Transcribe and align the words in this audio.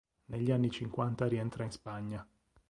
Negli 0.31 0.49
anni 0.49 0.71
Cinquanta 0.71 1.27
rientra 1.27 1.63
in 1.63 1.69
Spagna. 1.69 2.27